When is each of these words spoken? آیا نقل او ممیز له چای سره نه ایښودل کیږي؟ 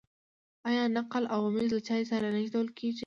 آیا 0.69 0.83
نقل 0.97 1.23
او 1.33 1.41
ممیز 1.45 1.69
له 1.73 1.79
چای 1.87 2.03
سره 2.11 2.25
نه 2.33 2.39
ایښودل 2.41 2.67
کیږي؟ 2.77 2.99